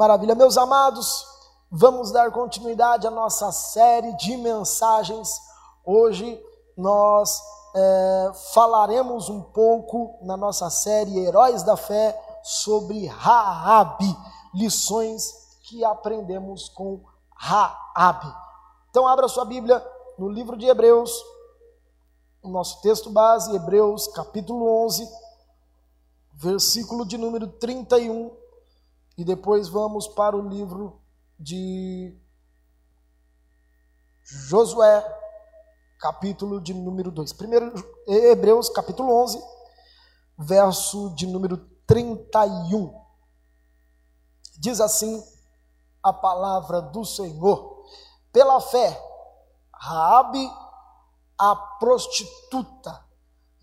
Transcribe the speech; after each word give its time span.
Maravilha, 0.00 0.34
meus 0.34 0.56
amados, 0.56 1.26
vamos 1.70 2.10
dar 2.10 2.32
continuidade 2.32 3.06
à 3.06 3.10
nossa 3.10 3.52
série 3.52 4.16
de 4.16 4.34
mensagens. 4.34 5.38
Hoje 5.84 6.42
nós 6.74 7.38
é, 7.76 8.32
falaremos 8.54 9.28
um 9.28 9.42
pouco 9.42 10.18
na 10.22 10.38
nossa 10.38 10.70
série 10.70 11.18
Heróis 11.18 11.62
da 11.64 11.76
Fé 11.76 12.18
sobre 12.42 13.08
Raabe, 13.08 14.16
lições 14.54 15.58
que 15.64 15.84
aprendemos 15.84 16.70
com 16.70 17.04
Raabe. 17.36 18.34
Então 18.88 19.06
abra 19.06 19.28
sua 19.28 19.44
Bíblia 19.44 19.86
no 20.18 20.30
livro 20.30 20.56
de 20.56 20.64
Hebreus, 20.64 21.12
o 22.42 22.48
nosso 22.48 22.80
texto 22.80 23.10
base, 23.10 23.54
Hebreus 23.54 24.08
capítulo 24.08 24.66
11, 24.86 25.06
versículo 26.32 27.04
de 27.04 27.18
número 27.18 27.48
31, 27.48 28.39
e 29.16 29.24
depois 29.24 29.68
vamos 29.68 30.08
para 30.08 30.36
o 30.36 30.48
livro 30.48 31.00
de 31.38 32.16
Josué, 34.22 35.04
capítulo 35.98 36.60
de 36.60 36.72
número 36.72 37.10
2. 37.10 37.32
Primeiro, 37.32 37.72
Hebreus, 38.06 38.68
capítulo 38.68 39.12
11, 39.22 39.42
verso 40.38 41.14
de 41.14 41.26
número 41.26 41.56
31. 41.86 42.94
Diz 44.58 44.80
assim 44.80 45.22
a 46.02 46.12
palavra 46.12 46.80
do 46.80 47.04
Senhor: 47.04 47.84
Pela 48.32 48.60
fé, 48.60 48.98
Raabe, 49.72 50.50
a 51.38 51.56
prostituta, 51.56 53.04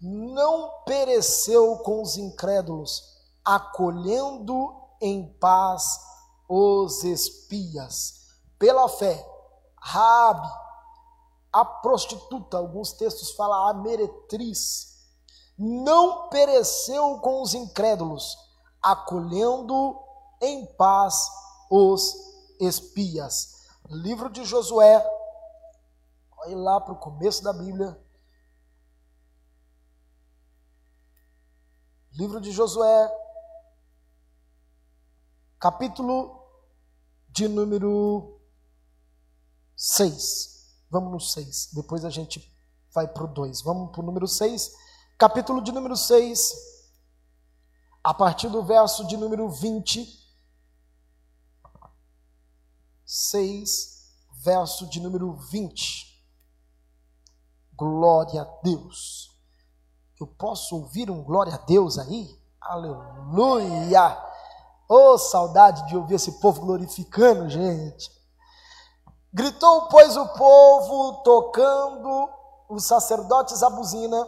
não 0.01 0.83
pereceu 0.83 1.77
com 1.77 2.01
os 2.01 2.17
incrédulos, 2.17 3.03
acolhendo 3.45 4.86
em 5.01 5.31
paz 5.39 5.99
os 6.47 7.03
espias. 7.03 8.27
Pela 8.57 8.87
fé, 8.89 9.25
Raabe, 9.79 10.47
a 11.51 11.63
prostituta, 11.63 12.57
alguns 12.57 12.93
textos 12.93 13.31
falam 13.31 13.67
a 13.67 13.73
meretriz, 13.73 14.97
não 15.57 16.29
pereceu 16.29 17.19
com 17.19 17.41
os 17.41 17.53
incrédulos, 17.53 18.37
acolhendo 18.81 19.99
em 20.41 20.65
paz 20.75 21.29
os 21.69 22.15
espias. 22.59 23.67
Livro 23.89 24.29
de 24.29 24.43
Josué, 24.43 25.05
olhe 26.39 26.55
lá 26.55 26.79
para 26.79 26.93
o 26.93 26.99
começo 26.99 27.43
da 27.43 27.53
Bíblia. 27.53 27.99
Livro 32.11 32.41
de 32.41 32.51
Josué, 32.51 33.11
capítulo 35.59 36.43
de 37.29 37.47
número 37.47 38.39
6. 39.75 40.57
Vamos 40.89 41.11
no 41.11 41.19
6, 41.19 41.71
depois 41.73 42.05
a 42.05 42.09
gente 42.09 42.51
vai 42.93 43.07
para 43.07 43.23
o 43.23 43.27
2. 43.27 43.61
Vamos 43.61 43.91
para 43.91 44.01
o 44.01 44.05
número 44.05 44.27
6, 44.27 44.71
capítulo 45.17 45.61
de 45.61 45.71
número 45.71 45.95
6, 45.95 46.53
a 48.03 48.13
partir 48.13 48.49
do 48.49 48.63
verso 48.63 49.05
de 49.05 49.17
número 49.17 49.49
20. 49.49 50.25
6, 53.05 54.13
verso 54.43 54.87
de 54.87 54.99
número 54.99 55.33
20. 55.33 56.07
Glória 57.73 58.41
a 58.41 58.61
Deus. 58.63 59.31
Eu 60.19 60.27
posso 60.27 60.75
ouvir 60.75 61.11
um 61.11 61.23
glória 61.23 61.53
a 61.53 61.57
Deus 61.57 61.97
aí? 61.97 62.37
Aleluia! 62.59 64.26
Oh, 64.89 65.17
saudade 65.17 65.85
de 65.87 65.97
ouvir 65.97 66.15
esse 66.15 66.39
povo 66.39 66.61
glorificando, 66.61 67.49
gente. 67.49 68.09
Gritou, 69.33 69.89
pois, 69.89 70.15
o 70.15 70.25
povo, 70.29 71.21
tocando 71.23 72.29
os 72.69 72.85
sacerdotes 72.85 73.61
a 73.61 73.69
buzina, 73.69 74.25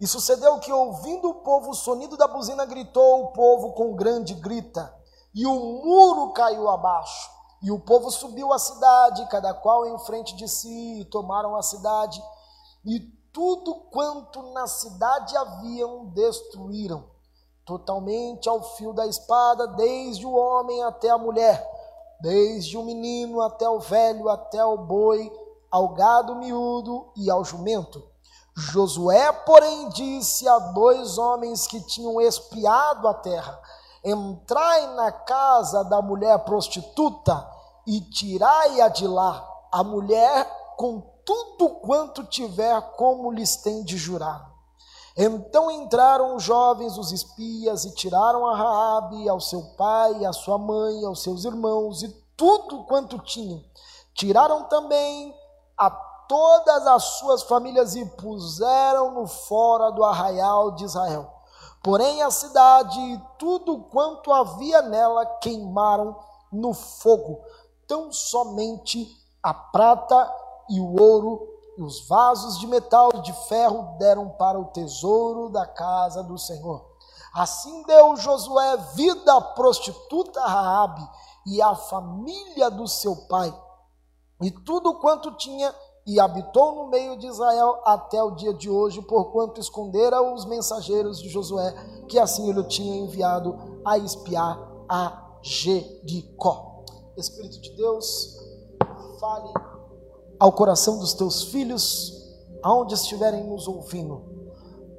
e 0.00 0.06
sucedeu 0.08 0.58
que, 0.58 0.72
ouvindo 0.72 1.30
o 1.30 1.34
povo 1.34 1.70
o 1.70 1.74
sonido 1.74 2.16
da 2.16 2.26
buzina, 2.26 2.64
gritou 2.64 3.22
o 3.22 3.32
povo 3.32 3.72
com 3.72 3.94
grande 3.94 4.34
grita, 4.34 4.92
e 5.32 5.46
o 5.46 5.54
muro 5.54 6.32
caiu 6.32 6.68
abaixo. 6.68 7.30
E 7.62 7.70
o 7.70 7.78
povo 7.78 8.10
subiu 8.10 8.52
à 8.52 8.58
cidade, 8.58 9.28
cada 9.28 9.54
qual 9.54 9.86
em 9.86 9.98
frente 10.00 10.34
de 10.34 10.48
si, 10.48 11.02
e 11.02 11.04
tomaram 11.04 11.54
a 11.54 11.62
cidade, 11.62 12.20
e 12.84 12.98
tudo 13.32 13.74
quanto 13.92 14.42
na 14.52 14.66
cidade 14.66 15.36
haviam 15.36 16.06
destruíram 16.06 17.19
totalmente 17.64 18.48
ao 18.48 18.62
fio 18.76 18.92
da 18.92 19.06
espada, 19.06 19.66
desde 19.68 20.26
o 20.26 20.34
homem 20.34 20.82
até 20.82 21.10
a 21.10 21.18
mulher, 21.18 21.64
desde 22.20 22.76
o 22.76 22.82
menino 22.82 23.40
até 23.40 23.68
o 23.68 23.78
velho, 23.78 24.28
até 24.28 24.64
o 24.64 24.76
boi, 24.76 25.30
ao 25.70 25.88
gado 25.90 26.36
miúdo 26.36 27.10
e 27.16 27.30
ao 27.30 27.44
jumento. 27.44 28.02
Josué, 28.56 29.32
porém, 29.32 29.88
disse 29.90 30.46
a 30.48 30.58
dois 30.58 31.16
homens 31.16 31.66
que 31.66 31.80
tinham 31.80 32.20
espiado 32.20 33.06
a 33.06 33.14
terra: 33.14 33.60
Entrai 34.04 34.94
na 34.94 35.12
casa 35.12 35.84
da 35.84 36.02
mulher 36.02 36.38
prostituta 36.40 37.48
e 37.86 38.00
tirai-a 38.00 38.88
de 38.88 39.06
lá, 39.06 39.48
a 39.72 39.84
mulher 39.84 40.46
com 40.76 41.00
tudo 41.24 41.68
quanto 41.80 42.24
tiver, 42.24 42.80
como 42.96 43.30
lhes 43.30 43.56
tem 43.56 43.84
de 43.84 43.96
jurar. 43.96 44.49
Então 45.16 45.70
entraram 45.70 46.36
os 46.36 46.42
jovens, 46.42 46.96
os 46.96 47.12
espias, 47.12 47.84
e 47.84 47.94
tiraram 47.94 48.46
a 48.46 48.56
Raabe, 48.56 49.28
ao 49.28 49.40
seu 49.40 49.62
pai, 49.76 50.24
à 50.24 50.32
sua 50.32 50.56
mãe, 50.56 51.04
aos 51.04 51.22
seus 51.22 51.44
irmãos, 51.44 52.02
e 52.02 52.08
tudo 52.36 52.84
quanto 52.84 53.18
tinham. 53.18 53.62
Tiraram 54.14 54.64
também 54.64 55.34
a 55.76 55.90
todas 55.90 56.86
as 56.86 57.02
suas 57.18 57.42
famílias 57.42 57.96
e 57.96 58.04
puseram-no 58.04 59.26
fora 59.26 59.90
do 59.90 60.04
arraial 60.04 60.70
de 60.72 60.84
Israel. 60.84 61.28
Porém 61.82 62.22
a 62.22 62.30
cidade 62.30 63.00
e 63.00 63.20
tudo 63.38 63.78
quanto 63.90 64.32
havia 64.32 64.82
nela 64.82 65.26
queimaram 65.26 66.16
no 66.52 66.72
fogo. 66.72 67.40
Tão 67.86 68.12
somente 68.12 69.08
a 69.42 69.52
prata 69.52 70.32
e 70.68 70.78
o 70.78 71.00
ouro 71.00 71.48
os 71.82 72.06
vasos 72.06 72.58
de 72.58 72.66
metal 72.66 73.10
e 73.14 73.22
de 73.22 73.32
ferro 73.48 73.96
deram 73.98 74.28
para 74.30 74.58
o 74.58 74.66
tesouro 74.66 75.48
da 75.48 75.66
casa 75.66 76.22
do 76.22 76.36
Senhor. 76.36 76.84
Assim 77.34 77.82
deu 77.84 78.16
Josué 78.16 78.76
vida 78.94 79.34
à 79.34 79.40
prostituta 79.40 80.40
Raabe 80.40 81.08
e 81.46 81.62
à 81.62 81.74
família 81.74 82.70
do 82.70 82.86
seu 82.86 83.16
pai, 83.28 83.54
e 84.42 84.50
tudo 84.50 84.98
quanto 85.00 85.36
tinha, 85.36 85.74
e 86.06 86.18
habitou 86.18 86.74
no 86.74 86.88
meio 86.88 87.16
de 87.16 87.26
Israel 87.26 87.80
até 87.84 88.22
o 88.22 88.32
dia 88.32 88.52
de 88.52 88.68
hoje, 88.68 89.00
porquanto 89.02 89.60
escondera 89.60 90.20
os 90.22 90.44
mensageiros 90.44 91.20
de 91.20 91.28
Josué, 91.28 91.72
que 92.08 92.18
assim 92.18 92.48
ele 92.48 92.64
tinha 92.64 92.96
enviado 92.96 93.80
a 93.84 93.96
espiar 93.96 94.58
a 94.88 95.38
Jericó. 95.42 96.84
Espírito 97.16 97.60
de 97.60 97.76
Deus, 97.76 98.36
fale 99.20 99.52
ao 100.40 100.50
coração 100.52 100.98
dos 100.98 101.12
teus 101.12 101.44
filhos, 101.44 102.18
aonde 102.62 102.94
estiverem 102.94 103.46
nos 103.46 103.68
ouvindo. 103.68 104.22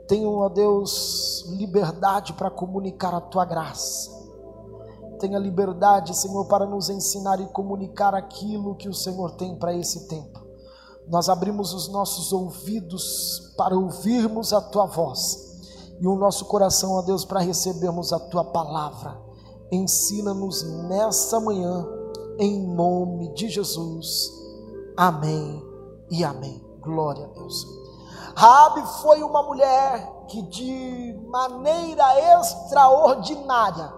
Tenham, 0.07 0.35
ó 0.35 0.47
Deus, 0.47 1.45
liberdade 1.57 2.33
para 2.33 2.51
comunicar 2.51 3.15
a 3.15 3.19
tua 3.19 3.43
graça. 3.43 4.11
Tenha 5.19 5.39
liberdade, 5.39 6.15
Senhor, 6.15 6.45
para 6.45 6.65
nos 6.65 6.89
ensinar 6.89 7.39
e 7.39 7.47
comunicar 7.47 8.13
aquilo 8.13 8.75
que 8.75 8.87
o 8.87 8.93
Senhor 8.93 9.31
tem 9.31 9.55
para 9.57 9.75
esse 9.75 10.07
tempo. 10.07 10.39
Nós 11.07 11.27
abrimos 11.27 11.73
os 11.73 11.87
nossos 11.87 12.31
ouvidos 12.31 13.53
para 13.57 13.75
ouvirmos 13.75 14.53
a 14.53 14.61
tua 14.61 14.85
voz 14.85 15.51
e 15.99 16.07
o 16.07 16.15
nosso 16.15 16.45
coração, 16.45 16.93
ó 16.93 17.01
Deus, 17.01 17.25
para 17.25 17.39
recebermos 17.39 18.13
a 18.13 18.19
tua 18.19 18.43
palavra. 18.43 19.19
Ensina-nos 19.71 20.63
nessa 20.87 21.39
manhã, 21.39 21.87
em 22.37 22.67
nome 22.75 23.33
de 23.33 23.49
Jesus. 23.49 24.40
Amém 24.97 25.63
e 26.09 26.23
amém. 26.23 26.63
Glória 26.81 27.25
a 27.25 27.29
Deus. 27.29 27.65
Raabe 28.35 28.81
foi 29.01 29.23
uma 29.23 29.43
mulher 29.43 30.25
que 30.27 30.41
de 30.43 31.19
maneira 31.27 32.39
extraordinária 32.39 33.93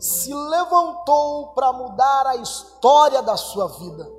se 0.00 0.34
levantou 0.34 1.48
para 1.48 1.72
mudar 1.72 2.26
a 2.26 2.36
história 2.36 3.22
da 3.22 3.36
sua 3.36 3.68
vida. 3.68 4.10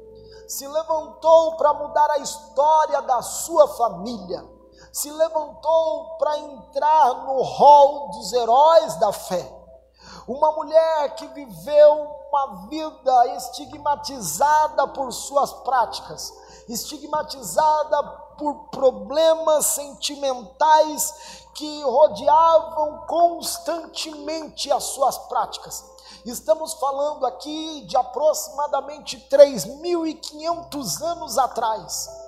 Se 0.47 0.67
levantou 0.67 1.57
para 1.57 1.73
mudar 1.73 2.09
a 2.11 2.19
história 2.19 3.01
da 3.01 3.21
sua 3.21 3.67
família. 3.67 4.47
Se 4.91 5.11
levantou 5.11 6.17
para 6.17 6.37
entrar 6.37 7.25
no 7.25 7.41
rol 7.41 8.09
dos 8.11 8.31
heróis 8.31 8.95
da 8.95 9.11
fé. 9.11 9.62
Uma 10.27 10.51
mulher 10.53 11.15
que 11.15 11.27
viveu 11.27 12.07
uma 12.29 12.67
vida 12.67 13.27
estigmatizada 13.35 14.87
por 14.87 15.11
suas 15.11 15.51
práticas, 15.53 16.33
estigmatizada 16.67 18.01
por 18.37 18.69
problemas 18.69 19.65
sentimentais 19.67 21.45
que 21.53 21.83
rodeavam 21.83 23.05
constantemente 23.05 24.71
as 24.71 24.83
suas 24.85 25.17
práticas. 25.17 25.85
Estamos 26.25 26.73
falando 26.75 27.25
aqui 27.25 27.81
de 27.81 27.97
aproximadamente 27.97 29.17
3.500 29.29 31.01
anos 31.01 31.37
atrás. 31.37 32.22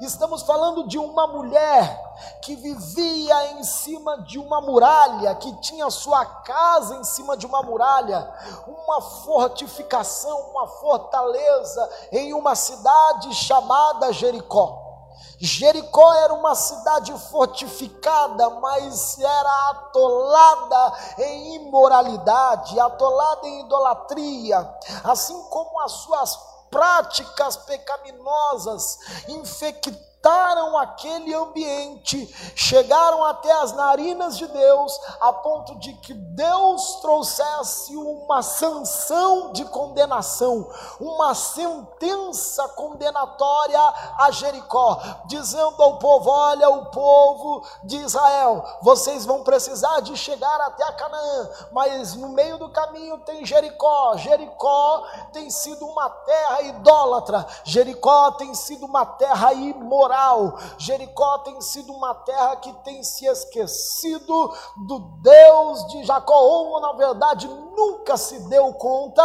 Estamos 0.00 0.40
falando 0.42 0.88
de 0.88 0.98
uma 0.98 1.26
mulher 1.26 2.10
que 2.40 2.56
vivia 2.56 3.52
em 3.52 3.62
cima 3.62 4.22
de 4.22 4.38
uma 4.38 4.58
muralha, 4.58 5.34
que 5.34 5.52
tinha 5.60 5.90
sua 5.90 6.24
casa 6.24 6.96
em 6.96 7.04
cima 7.04 7.36
de 7.36 7.44
uma 7.44 7.62
muralha, 7.62 8.32
uma 8.66 9.02
fortificação, 9.02 10.52
uma 10.52 10.66
fortaleza 10.66 11.90
em 12.10 12.32
uma 12.32 12.54
cidade 12.54 13.34
chamada 13.34 14.10
Jericó. 14.10 14.90
Jericó 15.38 16.14
era 16.14 16.32
uma 16.32 16.54
cidade 16.54 17.12
fortificada, 17.30 18.48
mas 18.50 19.18
era 19.18 19.70
atolada 19.70 20.92
em 21.18 21.56
imoralidade, 21.56 22.80
atolada 22.80 23.46
em 23.46 23.60
idolatria, 23.60 24.78
assim 25.04 25.42
como 25.50 25.78
as 25.80 25.92
suas 25.92 26.49
práticas 26.70 27.56
pecaminosas 27.58 28.98
infectadas 29.28 30.09
infectaram 30.20 30.76
aquele 30.76 31.34
ambiente, 31.34 32.26
chegaram 32.54 33.24
até 33.24 33.50
as 33.52 33.72
narinas 33.72 34.36
de 34.36 34.46
Deus, 34.46 35.00
a 35.18 35.32
ponto 35.32 35.78
de 35.78 35.94
que 35.94 36.12
Deus 36.12 37.00
trouxesse 37.00 37.96
uma 37.96 38.42
sanção 38.42 39.52
de 39.52 39.64
condenação, 39.64 40.68
uma 41.00 41.34
sentença 41.34 42.68
condenatória 42.68 43.80
a 44.18 44.30
Jericó, 44.30 45.00
dizendo 45.26 45.82
ao 45.82 45.98
povo: 45.98 46.30
Olha, 46.30 46.68
o 46.68 46.86
povo 46.86 47.66
de 47.84 47.96
Israel, 47.96 48.64
vocês 48.82 49.24
vão 49.24 49.42
precisar 49.42 50.00
de 50.00 50.16
chegar 50.16 50.60
até 50.60 50.84
a 50.84 50.92
Canaã, 50.92 51.48
mas 51.72 52.14
no 52.14 52.28
meio 52.28 52.58
do 52.58 52.68
caminho 52.68 53.18
tem 53.20 53.46
Jericó. 53.46 54.16
Jericó 54.18 55.02
tem 55.32 55.50
sido 55.50 55.86
uma 55.86 56.10
terra 56.10 56.62
idólatra, 56.62 57.46
Jericó 57.64 58.32
tem 58.32 58.54
sido 58.54 58.84
uma 58.84 59.06
terra 59.06 59.54
imoral 59.54 60.09
moral. 60.10 60.58
Jericó 60.76 61.38
tem 61.38 61.60
sido 61.60 61.92
uma 61.92 62.14
terra 62.14 62.56
que 62.56 62.72
tem 62.84 63.02
se 63.04 63.26
esquecido 63.26 64.52
do 64.88 64.98
Deus 65.22 65.86
de 65.88 66.04
Jacó, 66.04 66.40
ou 66.40 66.80
na 66.80 66.92
verdade 66.92 67.46
nunca 67.48 68.16
se 68.16 68.40
deu 68.48 68.72
conta 68.74 69.22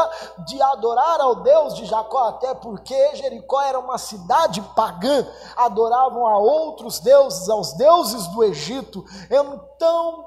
de 0.48 0.62
adorar 0.62 1.20
ao 1.20 1.38
Deus 1.38 1.74
de 1.74 1.86
Jacó, 1.86 2.30
até 2.30 2.54
porque 2.54 3.16
Jericó 3.16 3.62
era 3.62 3.80
uma 3.80 3.98
cidade 3.98 4.62
pagã, 4.76 5.28
adoravam 5.58 6.28
a 6.28 6.38
outros 6.38 7.00
deuses, 7.00 7.50
aos 7.50 7.74
deuses 7.74 8.28
do 8.28 8.44
Egito. 8.44 9.04
Então 9.26 9.66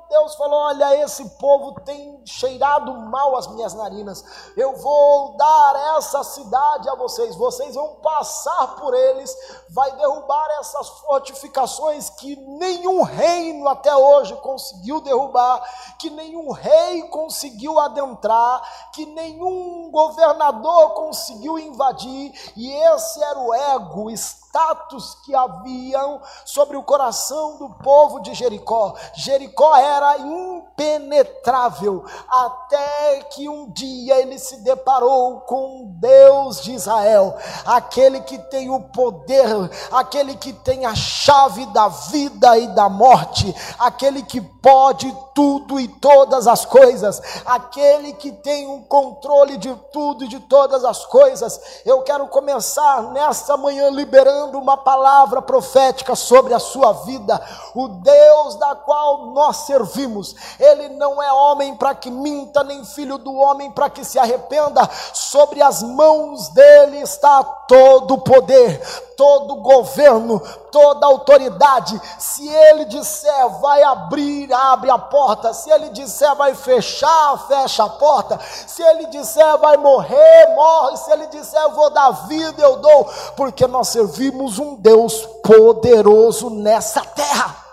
Deus 0.08 0.34
falou: 0.34 0.58
Olha, 0.58 1.02
esse 1.04 1.24
povo 1.38 1.80
tem 1.82 2.20
cheirado 2.24 2.92
mal 2.92 3.36
as 3.36 3.46
minhas 3.48 3.74
narinas, 3.74 4.24
eu 4.56 4.76
vou 4.76 5.36
dar 5.36 5.96
essa 5.96 6.22
cidade 6.22 6.88
a 6.88 6.94
vocês, 6.94 7.36
vocês 7.36 7.74
vão 7.74 7.96
passar 7.96 8.76
por 8.76 8.94
eles, 8.94 9.34
vai 9.70 9.90
derrubar 9.96 10.46
essas 10.60 10.88
fortificações 10.88 12.10
que 12.10 12.36
nenhum 12.36 13.02
reino 13.02 13.68
até 13.68 13.94
hoje 13.94 14.34
conseguiu 14.36 15.00
derrubar, 15.00 15.62
que 15.98 16.10
nenhum 16.10 16.50
rei 16.52 17.02
conseguiu 17.08 17.78
adentrar, 17.78 18.90
que 18.92 19.06
nenhum 19.06 19.90
governador 19.90 20.94
conseguiu 20.94 21.58
invadir, 21.58 22.32
e 22.56 22.72
esse 22.72 23.22
era 23.22 23.38
o 23.38 23.54
ego 23.54 24.10
status 24.48 25.16
que 25.24 25.34
haviam 25.34 26.20
sobre 26.44 26.76
o 26.76 26.82
coração 26.82 27.58
do 27.58 27.70
povo 27.70 28.20
de 28.20 28.32
Jericó. 28.34 28.94
Jericó 29.14 29.76
era 29.76 30.18
impenetrável, 30.18 32.04
até 32.28 33.20
que 33.30 33.48
um 33.48 33.70
dia 33.70 34.20
ele 34.20 34.38
se 34.38 34.62
deparou 34.62 35.40
com 35.42 35.94
Deus 36.00 36.62
de 36.62 36.72
Israel, 36.72 37.36
aquele 37.66 38.20
que 38.20 38.38
tem 38.38 38.70
o 38.70 38.80
poder, 38.80 39.48
aquele 39.92 40.34
que 40.34 40.52
tem 40.52 40.86
a 40.86 40.94
chave 40.94 41.66
da 41.66 41.88
vida 41.88 42.56
e 42.58 42.68
da 42.68 42.88
morte, 42.88 43.54
aquele 43.78 44.22
que 44.22 44.40
pode 44.40 45.14
tudo 45.38 45.78
e 45.78 45.86
todas 45.86 46.48
as 46.48 46.64
coisas, 46.64 47.22
aquele 47.46 48.12
que 48.14 48.32
tem 48.32 48.66
o 48.66 48.72
um 48.72 48.82
controle 48.82 49.56
de 49.56 49.72
tudo 49.92 50.24
e 50.24 50.28
de 50.28 50.40
todas 50.40 50.84
as 50.84 51.06
coisas. 51.06 51.80
Eu 51.86 52.02
quero 52.02 52.26
começar 52.26 53.04
nesta 53.12 53.56
manhã 53.56 53.88
liberando 53.88 54.58
uma 54.58 54.76
palavra 54.76 55.40
profética 55.40 56.16
sobre 56.16 56.54
a 56.54 56.58
sua 56.58 56.92
vida. 56.92 57.40
O 57.72 57.86
Deus 57.86 58.56
da 58.56 58.74
qual 58.74 59.26
nós 59.26 59.58
servimos, 59.58 60.34
ele 60.58 60.88
não 60.88 61.22
é 61.22 61.32
homem 61.32 61.76
para 61.76 61.94
que 61.94 62.10
minta, 62.10 62.64
nem 62.64 62.84
filho 62.84 63.16
do 63.16 63.32
homem 63.32 63.70
para 63.70 63.88
que 63.88 64.04
se 64.04 64.18
arrependa. 64.18 64.90
Sobre 65.12 65.62
as 65.62 65.84
mãos 65.84 66.48
dele 66.48 66.98
está 66.98 67.44
todo 67.44 68.14
o 68.14 68.20
poder, 68.22 68.80
todo 69.16 69.54
o 69.54 69.60
governo, 69.60 70.40
toda 70.72 71.06
a 71.06 71.08
autoridade. 71.08 72.00
Se 72.18 72.48
ele 72.48 72.86
disser 72.86 73.48
vai 73.60 73.82
abrir, 73.82 74.52
abre 74.52 74.90
a 74.90 74.98
porta. 74.98 75.27
Se 75.52 75.70
ele 75.70 75.90
disser 75.90 76.34
vai 76.36 76.54
fechar, 76.54 77.46
fecha 77.46 77.84
a 77.84 77.88
porta. 77.88 78.38
Se 78.66 78.82
ele 78.82 79.06
disser 79.06 79.58
vai 79.58 79.76
morrer, 79.76 80.54
morre. 80.54 80.96
Se 80.96 81.10
ele 81.10 81.26
disser 81.26 81.60
eu 81.62 81.72
vou 81.72 81.90
dar 81.90 82.10
vida, 82.26 82.62
eu 82.62 82.76
dou. 82.76 83.04
Porque 83.36 83.66
nós 83.66 83.88
servimos 83.88 84.58
um 84.58 84.76
Deus 84.76 85.26
poderoso 85.42 86.50
nessa 86.50 87.02
terra. 87.02 87.68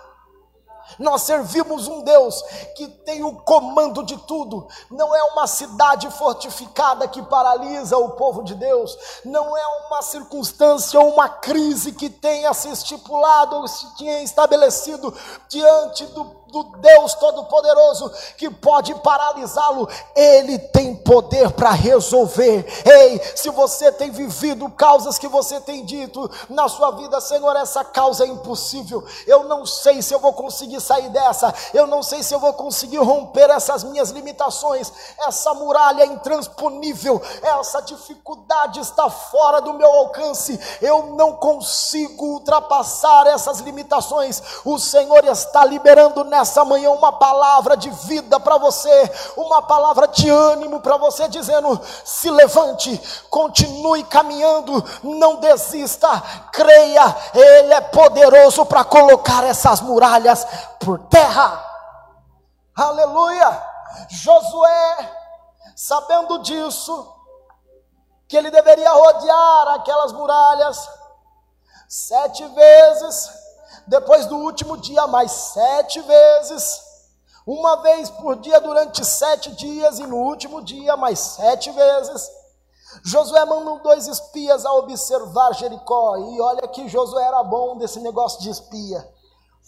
Nós 0.98 1.22
servimos 1.22 1.88
um 1.88 2.02
Deus 2.02 2.42
que 2.74 2.88
tem 2.88 3.22
o 3.22 3.34
comando 3.34 4.02
de 4.02 4.16
tudo. 4.16 4.66
Não 4.90 5.14
é 5.14 5.22
uma 5.32 5.46
cidade 5.46 6.10
fortificada 6.10 7.06
que 7.06 7.22
paralisa 7.22 7.98
o 7.98 8.10
povo 8.10 8.42
de 8.42 8.54
Deus. 8.54 8.96
Não 9.24 9.56
é 9.56 9.66
uma 9.86 10.00
circunstância 10.00 10.98
ou 10.98 11.12
uma 11.12 11.28
crise 11.28 11.92
que 11.92 12.08
tenha 12.08 12.52
se 12.54 12.68
estipulado 12.68 13.56
ou 13.56 13.68
se 13.68 13.94
tenha 13.96 14.22
estabelecido 14.22 15.14
diante 15.48 16.06
do 16.06 16.24
do 16.56 16.78
Deus 16.78 17.14
Todo-Poderoso 17.14 18.10
que 18.36 18.48
pode 18.50 18.94
paralisá-lo, 18.96 19.88
Ele 20.14 20.58
tem 20.58 20.94
poder 20.94 21.50
para 21.52 21.70
resolver. 21.70 22.66
Ei, 22.84 23.20
se 23.34 23.50
você 23.50 23.92
tem 23.92 24.10
vivido 24.10 24.70
causas 24.70 25.18
que 25.18 25.28
você 25.28 25.60
tem 25.60 25.84
dito 25.84 26.30
na 26.48 26.68
sua 26.68 26.92
vida, 26.92 27.20
Senhor, 27.20 27.54
essa 27.56 27.84
causa 27.84 28.24
é 28.24 28.28
impossível. 28.28 29.04
Eu 29.26 29.44
não 29.44 29.66
sei 29.66 30.00
se 30.00 30.14
eu 30.14 30.18
vou 30.18 30.32
conseguir 30.32 30.80
sair 30.80 31.08
dessa, 31.10 31.52
eu 31.74 31.86
não 31.86 32.02
sei 32.02 32.22
se 32.22 32.34
eu 32.34 32.40
vou 32.40 32.52
conseguir 32.54 32.98
romper 32.98 33.50
essas 33.50 33.84
minhas 33.84 34.10
limitações, 34.10 34.92
essa 35.26 35.52
muralha 35.54 36.02
é 36.02 36.06
intransponível, 36.06 37.20
essa 37.42 37.80
dificuldade 37.82 38.80
está 38.80 39.10
fora 39.10 39.60
do 39.60 39.74
meu 39.74 39.90
alcance, 39.90 40.58
eu 40.80 41.14
não 41.14 41.34
consigo 41.34 42.26
ultrapassar 42.26 43.26
essas 43.26 43.58
limitações. 43.60 44.42
O 44.64 44.78
Senhor 44.78 45.24
está 45.24 45.64
liberando 45.64 46.24
nessa 46.24 46.45
nessa 46.46 46.64
manhã 46.64 46.90
uma 46.92 47.12
palavra 47.12 47.76
de 47.76 47.90
vida 47.90 48.38
para 48.38 48.56
você, 48.56 49.32
uma 49.36 49.60
palavra 49.62 50.06
de 50.06 50.30
ânimo 50.30 50.80
para 50.80 50.96
você, 50.96 51.26
dizendo: 51.26 51.80
se 52.04 52.30
levante, 52.30 52.96
continue 53.28 54.04
caminhando, 54.04 54.72
não 55.02 55.36
desista, 55.36 56.08
creia, 56.52 57.16
Ele 57.34 57.74
é 57.74 57.80
poderoso 57.80 58.64
para 58.64 58.84
colocar 58.84 59.44
essas 59.44 59.80
muralhas 59.80 60.46
por 60.78 61.00
terra. 61.08 61.64
Aleluia! 62.76 63.62
Josué, 64.08 65.12
sabendo 65.74 66.38
disso, 66.40 67.12
que 68.28 68.36
ele 68.36 68.50
deveria 68.50 68.92
rodear 68.92 69.68
aquelas 69.68 70.12
muralhas 70.12 70.88
sete 71.88 72.44
vezes, 72.48 73.30
depois 73.86 74.26
do 74.26 74.36
último 74.36 74.76
dia, 74.76 75.06
mais 75.06 75.30
sete 75.30 76.00
vezes, 76.00 76.80
uma 77.46 77.76
vez 77.76 78.10
por 78.10 78.36
dia 78.36 78.60
durante 78.60 79.04
sete 79.04 79.52
dias, 79.52 79.98
e 79.98 80.06
no 80.06 80.16
último 80.16 80.62
dia, 80.62 80.96
mais 80.96 81.18
sete 81.18 81.70
vezes. 81.70 82.28
Josué 83.04 83.44
mandou 83.44 83.80
dois 83.80 84.08
espias 84.08 84.64
a 84.66 84.72
observar 84.72 85.54
Jericó, 85.54 86.16
e 86.16 86.40
olha 86.40 86.66
que 86.68 86.88
Josué 86.88 87.22
era 87.22 87.42
bom 87.44 87.76
desse 87.76 88.00
negócio 88.00 88.40
de 88.40 88.50
espia. 88.50 89.08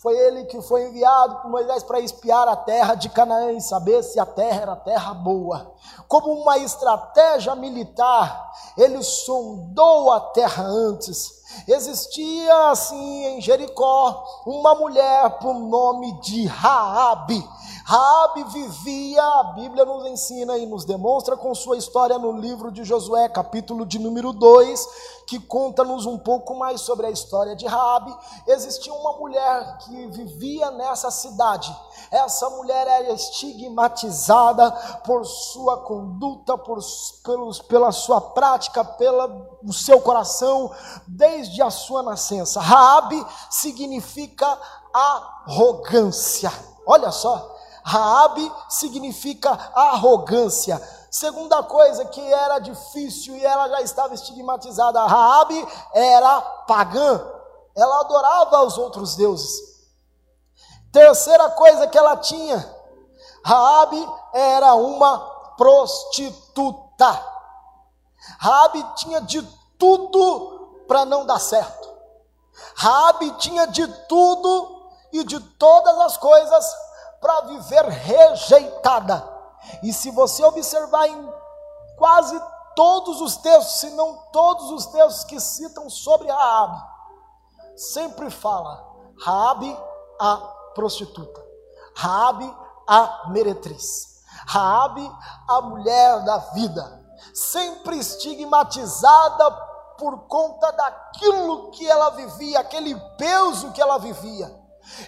Foi 0.00 0.16
ele 0.16 0.44
que 0.44 0.62
foi 0.62 0.84
enviado 0.87 1.40
por 1.40 1.50
Moisés 1.50 1.82
para 1.82 1.98
espiar 1.98 2.46
a 2.46 2.54
terra 2.54 2.94
de 2.94 3.08
Canaã 3.08 3.52
e 3.52 3.60
saber 3.60 4.04
se 4.04 4.20
a 4.20 4.25
terra 4.25 4.62
era 4.62 4.76
terra 4.76 5.12
boa. 5.12 5.75
Como 6.06 6.32
uma 6.40 6.56
estratégia 6.58 7.54
militar, 7.56 8.52
ele 8.76 9.02
sondou 9.02 10.12
a 10.12 10.20
terra 10.20 10.62
antes 10.62 11.38
Existia 11.67 12.71
assim 12.71 13.25
em 13.26 13.40
Jericó 13.40 14.43
uma 14.47 14.75
mulher 14.75 15.38
por 15.38 15.55
nome 15.55 16.21
de 16.21 16.47
Raabe. 16.47 17.47
Raabe 17.85 18.45
vivia, 18.45 19.23
a 19.23 19.45
Bíblia 19.55 19.83
nos 19.87 20.05
ensina 20.05 20.59
e 20.59 20.67
nos 20.67 20.85
demonstra 20.85 21.38
com 21.38 21.55
sua 21.55 21.78
história 21.78 22.19
no 22.19 22.33
livro 22.33 22.71
de 22.71 22.85
Josué, 22.85 23.31
capítulo 23.31 23.87
de 23.87 23.99
número 23.99 24.31
2, 24.31 24.87
que 25.26 25.40
conta-nos 25.40 26.05
um 26.05 26.19
pouco 26.19 26.55
mais 26.55 26.83
sobre 26.83 27.07
a 27.07 27.11
história 27.11 27.57
de 27.57 27.67
Raabe. 27.67 28.14
Existia 28.47 28.93
uma 28.93 29.14
mulher 29.14 29.78
que 29.78 30.07
vivia 30.09 30.71
nessa 30.73 31.11
cidade. 31.11 31.75
Essa 32.11 32.50
mulher 32.50 32.87
era 32.87 33.12
estigmatizada 33.12 34.71
por 35.07 35.25
sua 35.25 35.78
conduta, 35.78 36.59
por, 36.59 36.78
pelos, 37.25 37.59
pela 37.61 37.90
sua 37.90 38.21
prática, 38.21 38.85
pelo 38.85 39.47
seu 39.73 39.99
coração, 40.00 40.71
desde 41.38 41.62
a 41.62 41.71
sua 41.71 42.02
nascença. 42.02 42.61
Raabe 42.61 43.25
significa 43.49 44.59
arrogância. 44.92 46.52
Olha 46.85 47.12
só, 47.12 47.57
Raabe 47.85 48.52
significa 48.68 49.50
arrogância. 49.75 50.80
Segunda 51.11 51.62
coisa 51.62 52.04
que 52.07 52.21
era 52.21 52.59
difícil 52.59 53.37
e 53.37 53.45
ela 53.45 53.68
já 53.68 53.80
estava 53.83 54.14
estigmatizada, 54.14 55.07
Raabe 55.07 55.66
era 55.95 56.40
pagã. 56.66 57.25
Ela 57.76 58.00
adorava 58.00 58.64
os 58.64 58.76
outros 58.76 59.14
deuses. 59.14 59.68
Terceira 60.92 61.50
coisa 61.50 61.87
que 61.87 61.97
ela 61.97 62.16
tinha, 62.16 62.76
Raabe 63.45 64.09
era 64.35 64.75
uma 64.75 65.18
prostituta. 65.57 67.25
Raabe 68.40 68.85
tinha 68.97 69.21
de 69.21 69.40
tudo 69.78 70.57
para 70.88 71.04
não 71.04 71.25
dar 71.25 71.38
certo. 71.38 71.88
Raabe 72.75 73.30
tinha 73.33 73.66
de 73.66 73.87
tudo 74.09 74.90
e 75.12 75.23
de 75.23 75.38
todas 75.38 75.97
as 76.00 76.16
coisas 76.16 76.76
para 77.21 77.42
viver 77.42 77.85
rejeitada. 77.85 79.38
E 79.83 79.92
se 79.92 80.11
você 80.11 80.42
observar 80.45 81.07
em 81.07 81.33
quase 81.97 82.40
todos 82.75 83.21
os 83.21 83.37
textos, 83.37 83.80
se 83.80 83.90
não 83.90 84.16
todos 84.33 84.71
os 84.71 84.87
textos 84.87 85.25
que 85.25 85.38
citam 85.38 85.90
sobre 85.90 86.30
Raabe, 86.30 86.80
sempre 87.76 88.30
fala 88.30 88.87
Raabe 89.21 89.76
a 90.21 90.37
prostituta, 90.75 91.45
Raabe 91.95 92.57
a 92.87 93.28
meretriz, 93.30 94.23
Raabe 94.47 95.12
a 95.49 95.61
mulher 95.61 96.25
da 96.25 96.38
vida, 96.38 97.04
sempre 97.35 97.99
estigmatizada 97.99 99.67
por 99.99 100.26
conta 100.28 100.71
daquilo 100.71 101.71
que 101.73 101.87
ela 101.87 102.11
vivia, 102.11 102.61
aquele 102.61 102.95
peso 103.19 103.73
que 103.73 103.83
ela 103.83 103.99
vivia. 103.99 104.49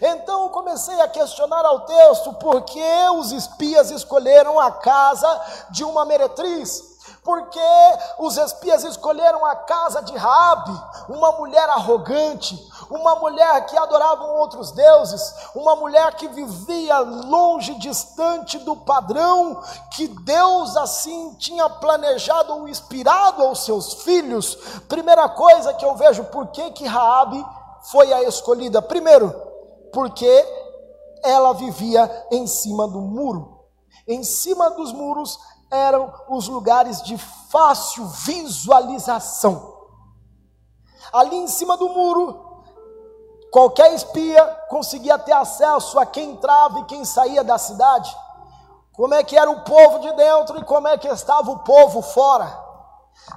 Então 0.02 0.42
eu 0.44 0.50
comecei 0.50 1.00
a 1.00 1.08
questionar 1.08 1.64
ao 1.64 1.86
texto 1.86 2.34
por 2.34 2.62
que 2.62 3.08
os 3.16 3.32
espias 3.32 3.90
escolheram 3.90 4.58
a 4.60 4.72
casa 4.72 5.40
de 5.70 5.84
uma 5.84 6.04
meretriz. 6.04 6.90
Porque 7.24 7.60
os 8.18 8.36
espias 8.36 8.82
escolheram 8.84 9.44
a 9.44 9.54
casa 9.56 10.02
de 10.02 10.16
Rabi, 10.16 10.82
uma 11.08 11.32
mulher 11.32 11.68
arrogante, 11.68 12.56
uma 12.90 13.14
mulher 13.14 13.66
que 13.66 13.78
adorava 13.78 14.24
outros 14.24 14.72
deuses, 14.72 15.32
uma 15.54 15.76
mulher 15.76 16.14
que 16.16 16.26
vivia 16.28 16.98
longe, 16.98 17.74
distante 17.76 18.58
do 18.58 18.74
padrão 18.74 19.62
que 19.92 20.08
Deus 20.08 20.76
assim 20.76 21.34
tinha 21.34 21.70
planejado 21.70 22.52
ou 22.52 22.68
inspirado 22.68 23.42
aos 23.42 23.64
seus 23.64 23.94
filhos. 24.02 24.56
Primeira 24.88 25.28
coisa 25.28 25.72
que 25.72 25.84
eu 25.84 25.94
vejo 25.94 26.24
por 26.24 26.48
que 26.48 26.72
que 26.72 26.86
Raabe 26.86 27.44
foi 27.90 28.12
a 28.12 28.24
escolhida. 28.24 28.82
Primeiro, 28.82 29.30
porque 29.92 30.44
ela 31.22 31.52
vivia 31.52 32.26
em 32.30 32.46
cima 32.46 32.88
do 32.88 33.00
muro. 33.00 33.60
Em 34.06 34.24
cima 34.24 34.70
dos 34.70 34.92
muros 34.92 35.38
eram 35.70 36.12
os 36.28 36.48
lugares 36.48 37.00
de 37.02 37.16
fácil 37.50 38.04
visualização. 38.06 39.78
Ali 41.12 41.36
em 41.36 41.46
cima 41.46 41.76
do 41.76 41.88
muro, 41.88 42.49
qualquer 43.50 43.92
espia 43.94 44.44
conseguia 44.68 45.18
ter 45.18 45.32
acesso 45.32 45.98
a 45.98 46.06
quem 46.06 46.32
entrava 46.32 46.80
e 46.80 46.84
quem 46.84 47.04
saía 47.04 47.42
da 47.42 47.58
cidade. 47.58 48.14
Como 48.92 49.14
é 49.14 49.24
que 49.24 49.36
era 49.36 49.50
o 49.50 49.62
povo 49.62 50.00
de 50.00 50.12
dentro 50.12 50.58
e 50.58 50.64
como 50.64 50.88
é 50.88 50.98
que 50.98 51.08
estava 51.08 51.50
o 51.50 51.60
povo 51.60 52.02
fora. 52.02 52.70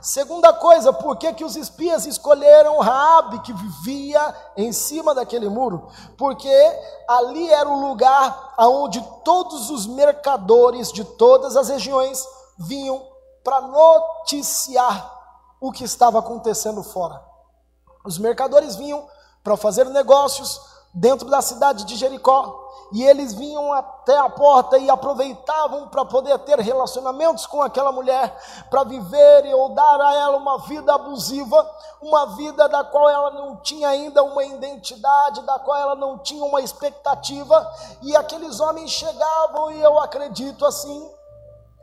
Segunda 0.02 0.52
coisa, 0.54 0.92
por 0.92 1.18
que, 1.18 1.34
que 1.34 1.44
os 1.44 1.56
espias 1.56 2.06
escolheram 2.06 2.80
Raabe, 2.80 3.40
que 3.40 3.54
vivia 3.54 4.36
em 4.58 4.72
cima 4.72 5.14
daquele 5.14 5.48
muro? 5.48 5.88
Porque 6.18 6.50
ali 7.08 7.50
era 7.50 7.70
o 7.70 7.90
lugar 7.90 8.54
onde 8.60 9.02
todos 9.24 9.70
os 9.70 9.86
mercadores 9.86 10.92
de 10.92 11.04
todas 11.04 11.56
as 11.56 11.70
regiões 11.70 12.26
vinham 12.58 13.02
para 13.44 13.62
noticiar 13.62 15.12
o 15.62 15.72
que 15.72 15.84
estava 15.84 16.20
acontecendo 16.20 16.84
fora. 16.84 17.24
Os 18.06 18.18
mercadores 18.18 18.76
vinham 18.76 19.08
para 19.44 19.58
fazer 19.58 19.86
negócios 19.86 20.62
dentro 20.94 21.28
da 21.30 21.42
cidade 21.42 21.84
de 21.86 21.96
Jericó. 21.96 22.62
E 22.92 23.04
eles 23.04 23.34
vinham 23.34 23.74
até 23.74 24.16
a 24.20 24.30
porta 24.30 24.78
e 24.78 24.88
aproveitavam 24.88 25.88
para 25.88 26.06
poder 26.06 26.38
ter 26.40 26.60
relacionamentos 26.60 27.48
com 27.48 27.60
aquela 27.60 27.92
mulher, 27.92 28.40
para 28.70 28.84
viver 28.84 29.52
ou 29.56 29.70
dar 29.70 30.00
a 30.00 30.14
ela 30.14 30.38
uma 30.38 30.60
vida 30.60 30.94
abusiva, 30.94 31.68
uma 32.00 32.36
vida 32.36 32.70
da 32.70 32.84
qual 32.84 33.10
ela 33.10 33.32
não 33.32 33.56
tinha 33.56 33.90
ainda 33.90 34.24
uma 34.24 34.44
identidade, 34.44 35.42
da 35.42 35.58
qual 35.58 35.76
ela 35.76 35.96
não 35.96 36.20
tinha 36.20 36.46
uma 36.46 36.62
expectativa, 36.62 37.68
e 38.04 38.16
aqueles 38.16 38.60
homens 38.60 38.92
chegavam, 38.92 39.72
e 39.72 39.82
eu 39.82 39.98
acredito 40.00 40.64
assim, 40.64 41.10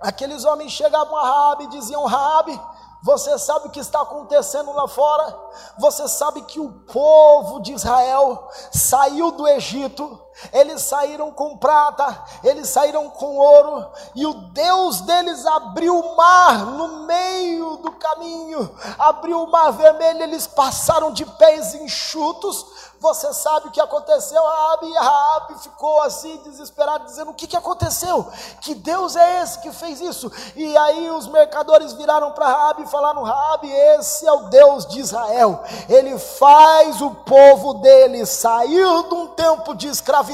aqueles 0.00 0.44
homens 0.44 0.70
chegavam 0.70 1.16
a 1.16 1.28
Rabi 1.28 1.64
e 1.64 1.70
diziam: 1.70 2.04
Rabi, 2.04 2.60
você 3.02 3.38
sabe 3.38 3.68
o 3.68 3.70
que 3.70 3.80
está 3.80 4.02
acontecendo 4.02 4.72
lá 4.72 4.86
fora? 4.86 5.34
Você 5.78 6.06
sabe 6.06 6.42
que 6.42 6.60
o 6.60 6.70
povo 6.70 7.60
de 7.60 7.72
Israel 7.72 8.48
saiu 8.70 9.30
do 9.32 9.48
Egito, 9.48 10.20
eles 10.52 10.82
saíram 10.82 11.30
com 11.30 11.56
prata, 11.56 12.24
eles 12.42 12.68
saíram 12.68 13.08
com 13.10 13.36
ouro, 13.36 13.86
e 14.14 14.26
o 14.26 14.32
Deus 14.32 15.00
deles 15.02 15.46
abriu 15.46 15.98
o 15.98 16.16
mar 16.16 16.66
no 16.66 17.06
meio 17.06 17.76
do 17.76 17.92
caminho, 17.92 18.74
abriu 18.98 19.42
o 19.42 19.50
mar 19.50 19.70
vermelho, 19.72 20.22
eles 20.22 20.46
passaram 20.46 21.12
de 21.12 21.24
pés 21.24 21.74
enxutos, 21.74 22.66
você 23.00 23.32
sabe 23.32 23.68
o 23.68 23.70
que 23.70 23.80
aconteceu? 23.80 24.42
Raabe 24.44 24.86
e 24.86 24.94
Raabe 24.94 25.54
ficou 25.62 26.02
assim 26.02 26.36
desesperado, 26.44 27.06
dizendo: 27.06 27.30
O 27.30 27.34
que, 27.34 27.46
que 27.46 27.56
aconteceu? 27.56 28.30
Que 28.60 28.74
Deus 28.74 29.16
é 29.16 29.42
esse 29.42 29.58
que 29.60 29.72
fez 29.72 30.02
isso? 30.02 30.30
E 30.54 30.76
aí 30.76 31.10
os 31.10 31.26
mercadores 31.26 31.94
viraram 31.94 32.32
para 32.32 32.46
Raabe 32.46 32.82
e 32.82 32.88
falaram: 32.88 33.22
Raabe, 33.22 33.72
esse 33.72 34.26
é 34.26 34.32
o 34.32 34.50
Deus 34.50 34.86
de 34.86 35.00
Israel. 35.00 35.64
Ele 35.88 36.18
faz 36.18 37.00
o 37.00 37.10
povo 37.14 37.74
dele 37.74 38.26
sair 38.26 38.84
de 39.08 39.14
um 39.14 39.28
tempo 39.28 39.74
de 39.74 39.88
escravidão, 39.88 40.29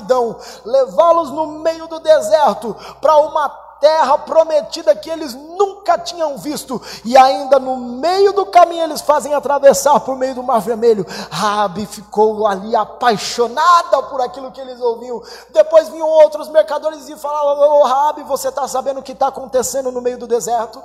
levá-los 0.65 1.31
no 1.31 1.47
meio 1.47 1.87
do 1.87 2.01
deserto 2.01 2.77
para 3.01 3.17
uma 3.19 3.66
terra 3.81 4.19
prometida 4.19 4.95
que 4.95 5.11
eles 5.11 5.35
nunca 5.35 5.99
tinham 5.99 6.37
visto, 6.39 6.81
e 7.05 7.17
ainda 7.17 7.59
no 7.59 7.77
meio 7.77 8.33
do 8.33 8.47
caminho 8.47 8.85
eles 8.85 9.01
fazem 9.01 9.35
atravessar 9.35 10.01
por 10.01 10.17
meio 10.17 10.35
do 10.35 10.43
Mar 10.43 10.61
Vermelho. 10.61 11.07
Rabi 11.31 11.87
ficou 11.87 12.47
ali 12.47 12.75
apaixonada 12.75 14.03
por 14.05 14.21
aquilo 14.21 14.51
que 14.51 14.61
eles 14.61 14.81
ouviam. 14.81 15.23
Depois 15.51 15.89
vinham 15.89 16.09
outros 16.09 16.49
mercadores 16.49 17.09
e 17.09 17.17
falavam: 17.17 17.59
Ô 17.59 17.81
oh, 17.81 17.85
Rabi, 17.85 18.23
você 18.23 18.49
está 18.49 18.67
sabendo 18.67 19.01
o 19.01 19.03
que 19.03 19.13
está 19.13 19.29
acontecendo 19.29 19.93
no 19.93 20.01
meio 20.01 20.19
do 20.19 20.27
deserto? 20.27 20.83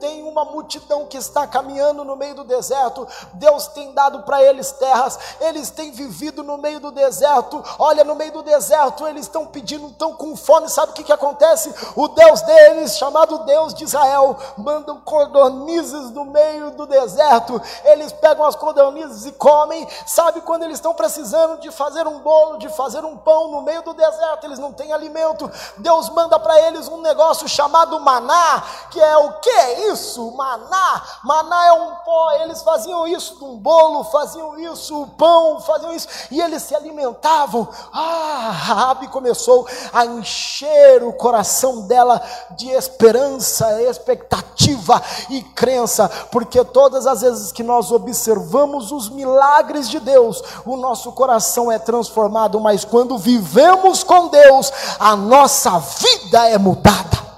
Tem 0.00 0.22
uma 0.22 0.44
multidão 0.44 1.06
que 1.06 1.16
está 1.16 1.46
caminhando 1.46 2.04
no 2.04 2.16
meio 2.16 2.34
do 2.34 2.44
deserto. 2.44 3.06
Deus 3.34 3.66
tem 3.68 3.92
dado 3.92 4.22
para 4.22 4.42
eles 4.42 4.70
terras, 4.72 5.18
eles 5.40 5.70
têm 5.70 5.92
vivido 5.92 6.42
no 6.42 6.58
meio 6.58 6.80
do 6.80 6.90
deserto. 6.90 7.62
Olha, 7.78 8.04
no 8.04 8.14
meio 8.14 8.32
do 8.32 8.42
deserto 8.42 9.06
eles 9.06 9.22
estão 9.22 9.46
pedindo, 9.46 9.88
estão 9.88 10.14
com 10.14 10.36
fome. 10.36 10.68
Sabe 10.68 10.92
o 10.92 10.94
que, 10.94 11.04
que 11.04 11.12
acontece? 11.12 11.74
O 11.96 12.08
Deus 12.08 12.33
Deus 12.34 12.42
deles, 12.42 12.96
chamado 12.96 13.38
Deus 13.44 13.72
de 13.72 13.84
Israel, 13.84 14.36
mandam 14.56 15.00
cordonizes 15.00 16.10
no 16.10 16.24
meio 16.24 16.72
do 16.72 16.84
deserto. 16.84 17.60
Eles 17.84 18.12
pegam 18.12 18.44
as 18.44 18.56
cordonizes 18.56 19.24
e 19.26 19.32
comem. 19.32 19.86
Sabe 20.04 20.40
quando 20.40 20.64
eles 20.64 20.78
estão 20.78 20.94
precisando 20.94 21.60
de 21.60 21.70
fazer 21.70 22.08
um 22.08 22.18
bolo, 22.18 22.58
de 22.58 22.68
fazer 22.70 23.04
um 23.04 23.16
pão 23.16 23.52
no 23.52 23.62
meio 23.62 23.82
do 23.82 23.94
deserto, 23.94 24.44
eles 24.44 24.58
não 24.58 24.72
têm 24.72 24.92
alimento. 24.92 25.50
Deus 25.76 26.08
manda 26.10 26.38
para 26.40 26.60
eles 26.62 26.88
um 26.88 27.00
negócio 27.00 27.48
chamado 27.48 28.00
maná, 28.00 28.64
que 28.90 29.00
é 29.00 29.16
o 29.16 29.34
que 29.34 29.50
é 29.50 29.92
isso? 29.92 30.32
Maná. 30.32 31.02
Maná 31.22 31.66
é 31.66 31.72
um 31.72 31.94
pó. 31.96 32.32
Eles 32.32 32.62
faziam 32.62 33.06
isso 33.06 33.36
de 33.36 33.44
um 33.44 33.56
bolo, 33.56 34.02
faziam 34.04 34.58
isso, 34.58 35.02
o 35.02 35.06
pão, 35.06 35.60
faziam 35.60 35.94
isso, 35.94 36.08
e 36.30 36.40
eles 36.40 36.62
se 36.62 36.74
alimentavam. 36.74 37.68
Ah, 37.92 38.50
Rabi 38.50 39.08
começou 39.08 39.68
a 39.92 40.04
encher 40.04 41.02
o 41.04 41.12
coração 41.12 41.82
dela 41.86 42.23
de 42.56 42.68
esperança, 42.70 43.82
expectativa 43.82 45.02
e 45.30 45.42
crença, 45.42 46.08
porque 46.30 46.64
todas 46.64 47.06
as 47.06 47.20
vezes 47.20 47.52
que 47.52 47.62
nós 47.62 47.90
observamos 47.90 48.92
os 48.92 49.08
milagres 49.08 49.88
de 49.88 50.00
Deus, 50.00 50.42
o 50.64 50.76
nosso 50.76 51.12
coração 51.12 51.70
é 51.70 51.78
transformado, 51.78 52.60
mas 52.60 52.84
quando 52.84 53.18
vivemos 53.18 54.02
com 54.02 54.28
Deus, 54.28 54.72
a 54.98 55.16
nossa 55.16 55.78
vida 55.78 56.48
é 56.48 56.58
mudada. 56.58 57.33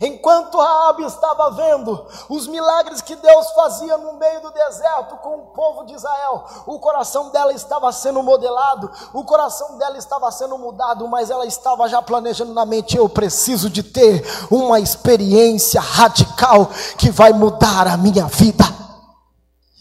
Enquanto 0.00 0.58
Raabe 0.58 1.04
estava 1.04 1.50
vendo 1.50 2.06
os 2.28 2.46
milagres 2.46 3.00
que 3.00 3.16
Deus 3.16 3.50
fazia 3.50 3.98
no 3.98 4.14
meio 4.14 4.40
do 4.40 4.50
deserto 4.50 5.16
com 5.16 5.36
o 5.36 5.46
povo 5.46 5.84
de 5.84 5.94
Israel, 5.94 6.44
o 6.66 6.78
coração 6.78 7.30
dela 7.30 7.52
estava 7.52 7.90
sendo 7.90 8.22
modelado, 8.22 8.90
o 9.12 9.24
coração 9.24 9.76
dela 9.76 9.98
estava 9.98 10.30
sendo 10.30 10.56
mudado, 10.56 11.08
mas 11.08 11.30
ela 11.30 11.46
estava 11.46 11.88
já 11.88 12.00
planejando 12.00 12.54
na 12.54 12.64
mente: 12.64 12.96
eu 12.96 13.08
preciso 13.08 13.68
de 13.68 13.82
ter 13.82 14.24
uma 14.50 14.78
experiência 14.78 15.80
radical 15.80 16.70
que 16.96 17.10
vai 17.10 17.32
mudar 17.32 17.86
a 17.88 17.96
minha 17.96 18.26
vida. 18.26 18.87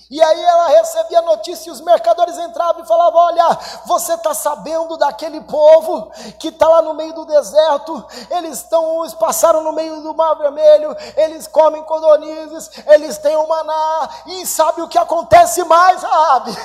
E 0.10 0.24
aí 0.24 0.42
ela 0.42 0.68
recebia 0.68 1.22
notícia 1.22 1.70
e 1.70 1.72
os 1.72 1.82
mercadores 1.82 2.38
entravam 2.38 2.82
e 2.82 2.88
falavam: 2.88 3.20
Olha, 3.20 3.60
você 3.86 4.14
está 4.14 4.34
sabendo 4.34 4.96
daquele 4.96 5.42
povo 5.42 6.12
que 6.40 6.48
está 6.48 6.66
lá 6.68 6.82
no 6.82 6.94
meio 6.94 7.14
do 7.14 7.26
deserto? 7.26 8.06
Eles 8.30 8.60
estão, 8.60 9.06
passaram 9.20 9.62
no 9.62 9.74
meio 9.74 10.02
do 10.02 10.14
mar 10.14 10.36
vermelho, 10.36 10.96
eles 11.18 11.46
comem 11.48 11.84
codornizes, 11.84 12.72
eles 12.88 13.18
têm 13.18 13.36
o 13.36 13.48
maná, 13.48 14.10
e 14.28 14.46
sabe 14.46 14.82
o 14.82 14.88
que 14.88 14.98
acontece 14.98 15.64
mais, 15.66 16.00
sabe? 16.00 16.56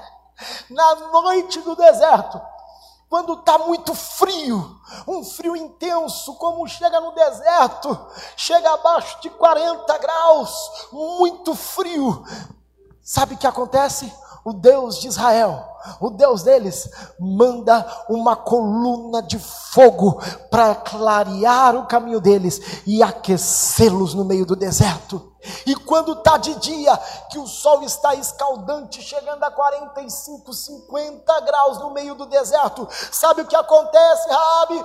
Na 0.70 0.94
noite 0.94 1.60
do 1.60 1.76
deserto, 1.76 2.40
quando 3.10 3.34
está 3.34 3.58
muito 3.58 3.94
frio, 3.94 4.78
um 5.06 5.22
frio 5.24 5.54
intenso, 5.56 6.34
como 6.36 6.66
chega 6.66 7.00
no 7.00 7.12
deserto, 7.12 8.06
chega 8.36 8.72
abaixo 8.72 9.20
de 9.20 9.28
40 9.30 9.98
graus, 9.98 10.70
muito 10.92 11.54
frio, 11.54 12.24
Sabe 13.08 13.36
o 13.36 13.38
que 13.38 13.46
acontece? 13.46 14.12
O 14.44 14.52
Deus 14.52 15.00
de 15.00 15.08
Israel, 15.08 15.64
o 15.98 16.10
Deus 16.10 16.42
deles, 16.42 16.90
manda 17.18 18.04
uma 18.06 18.36
coluna 18.36 19.22
de 19.22 19.38
fogo 19.38 20.20
para 20.50 20.74
clarear 20.74 21.74
o 21.74 21.86
caminho 21.86 22.20
deles 22.20 22.82
e 22.86 23.02
aquecê-los 23.02 24.12
no 24.12 24.26
meio 24.26 24.44
do 24.44 24.54
deserto. 24.54 25.32
E 25.64 25.74
quando 25.74 26.12
está 26.12 26.36
de 26.36 26.54
dia, 26.56 26.94
que 27.30 27.38
o 27.38 27.46
sol 27.46 27.82
está 27.82 28.14
escaldante, 28.14 29.00
chegando 29.00 29.42
a 29.42 29.50
45, 29.50 30.52
50 30.52 31.40
graus 31.40 31.78
no 31.78 31.90
meio 31.94 32.14
do 32.14 32.26
deserto, 32.26 32.86
sabe 33.10 33.40
o 33.40 33.46
que 33.46 33.56
acontece, 33.56 34.28
Rabi? 34.28 34.84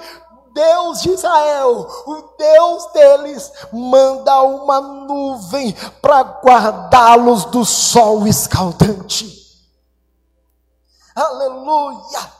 Deus 0.53 1.01
de 1.01 1.09
Israel, 1.09 1.87
o 2.05 2.35
Deus 2.37 2.85
deles, 2.93 3.51
manda 3.71 4.41
uma 4.43 4.79
nuvem 4.79 5.73
para 6.01 6.21
guardá-los 6.21 7.45
do 7.45 7.65
sol 7.65 8.27
escaldante. 8.27 9.41
Aleluia! 11.15 12.31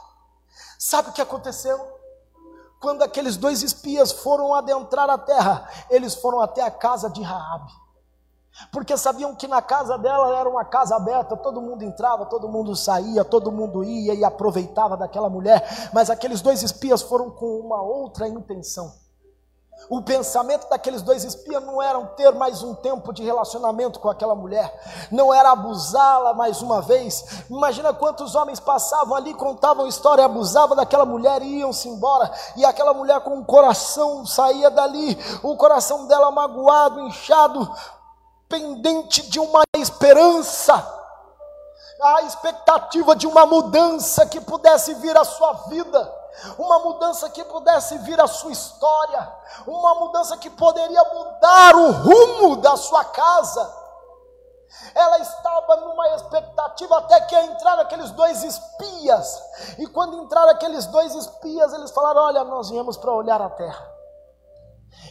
Sabe 0.78 1.10
o 1.10 1.14
que 1.14 1.22
aconteceu? 1.22 1.92
Quando 2.80 3.02
aqueles 3.02 3.38
dois 3.38 3.64
espias 3.64 4.12
foram 4.12 4.54
adentrar 4.54 5.10
a 5.10 5.18
terra, 5.18 5.68
eles 5.90 6.16
foram 6.16 6.42
até 6.42 6.62
a 6.62 6.72
casa 6.72 7.10
de 7.10 7.22
Raabe 7.22 7.83
porque 8.72 8.96
sabiam 8.98 9.36
que 9.36 9.48
na 9.48 9.62
casa 9.62 9.98
dela 9.98 10.38
era 10.38 10.50
uma 10.50 10.64
casa 10.66 10.96
aberta, 10.96 11.36
todo 11.36 11.62
mundo 11.62 11.84
entrava, 11.84 12.26
todo 12.26 12.48
mundo 12.48 12.76
saía, 12.76 13.26
todo 13.26 13.52
mundo 13.52 13.84
ia 13.84 14.14
e 14.14 14.24
aproveitava 14.24 14.96
daquela 14.96 15.30
mulher, 15.30 15.90
mas 15.94 16.10
aqueles 16.10 16.42
dois 16.42 16.62
espias 16.62 17.02
foram 17.02 17.30
com 17.32 17.60
uma 17.60 17.82
outra 17.82 18.28
intenção. 18.28 18.92
O 19.90 20.02
pensamento 20.02 20.70
daqueles 20.70 21.02
dois 21.02 21.24
espias 21.24 21.62
não 21.64 21.82
era 21.82 22.00
ter 22.08 22.32
mais 22.32 22.64
um 22.64 22.74
tempo 22.74 23.12
de 23.12 23.24
relacionamento 23.24 24.00
com 24.00 24.10
aquela 24.10 24.36
mulher, 24.36 24.72
não 25.12 25.34
era 25.34 25.52
abusá-la 25.52 26.34
mais 26.34 26.62
uma 26.62 26.82
vez. 26.82 27.44
Imagina 27.50 27.94
quantos 27.94 28.34
homens 28.34 28.60
passavam 28.60 29.16
ali, 29.16 29.34
contavam 29.34 29.88
história, 29.88 30.24
abusavam 30.24 30.76
daquela 30.76 31.06
mulher 31.06 31.42
e 31.42 31.60
iam-se 31.60 31.90
embora, 31.90 32.32
e 32.56 32.64
aquela 32.64 32.94
mulher 32.94 33.20
com 33.22 33.40
o 33.40 33.46
coração 33.46 34.26
saía 34.26 34.70
dali, 34.70 35.18
o 35.42 35.58
coração 35.58 36.08
dela 36.08 36.32
magoado, 36.32 37.02
inchado, 37.02 37.70
pendente 38.54 39.24
de 39.32 39.40
uma 39.40 39.64
esperança, 39.76 40.76
a 42.00 42.22
expectativa 42.22 43.16
de 43.16 43.26
uma 43.26 43.48
mudança 43.48 44.28
que 44.28 44.40
pudesse 44.40 44.94
vir 44.96 45.18
à 45.18 45.24
sua 45.24 45.54
vida, 45.70 46.14
uma 46.60 46.78
mudança 46.78 47.32
que 47.32 47.44
pudesse 47.46 47.98
vir 48.00 48.22
à 48.22 48.28
sua 48.28 48.52
história, 48.52 49.28
uma 49.66 49.96
mudança 49.96 50.38
que 50.38 50.52
poderia 50.52 51.04
mudar 51.04 51.76
o 51.76 51.92
rumo 51.94 52.58
da 52.58 52.78
sua 52.78 53.04
casa. 53.06 53.82
Ela 54.94 55.18
estava 55.18 55.76
numa 55.78 56.10
expectativa 56.10 57.00
até 57.00 57.22
que 57.22 57.40
entraram 57.40 57.82
aqueles 57.82 58.12
dois 58.12 58.44
espias. 58.44 59.42
E 59.80 59.88
quando 59.88 60.22
entraram 60.22 60.52
aqueles 60.52 60.86
dois 60.86 61.16
espias, 61.16 61.74
eles 61.74 61.90
falaram: 61.90 62.22
Olha, 62.22 62.44
nós 62.44 62.70
viemos 62.70 62.98
para 62.98 63.12
olhar 63.12 63.42
a 63.42 63.50
terra. 63.50 63.94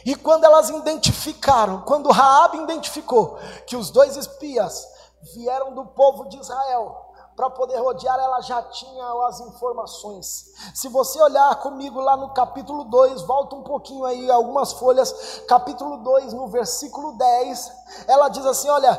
E 0.05 0.15
quando 0.15 0.43
elas 0.43 0.69
identificaram, 0.69 1.81
quando 1.81 2.11
Raabe 2.11 2.57
identificou 2.59 3.37
que 3.65 3.75
os 3.75 3.89
dois 3.89 4.17
espias 4.17 4.87
vieram 5.33 5.73
do 5.73 5.85
povo 5.85 6.27
de 6.27 6.37
Israel 6.37 7.13
para 7.35 7.49
poder 7.49 7.77
rodear, 7.77 8.19
ela 8.19 8.41
já 8.41 8.61
tinha 8.61 9.05
as 9.27 9.39
informações. 9.39 10.51
Se 10.75 10.87
você 10.87 11.19
olhar 11.21 11.55
comigo 11.61 11.99
lá 11.99 12.15
no 12.15 12.29
capítulo 12.33 12.83
2, 12.83 13.23
volta 13.23 13.55
um 13.55 13.63
pouquinho 13.63 14.05
aí, 14.05 14.29
algumas 14.29 14.73
folhas, 14.73 15.41
capítulo 15.47 15.97
2, 15.97 16.33
no 16.33 16.47
versículo 16.47 17.13
10, 17.17 17.71
ela 18.07 18.29
diz 18.29 18.45
assim: 18.45 18.69
Olha, 18.69 18.95